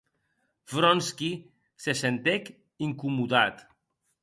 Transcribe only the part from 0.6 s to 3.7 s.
Vronsky se sentec incomodat.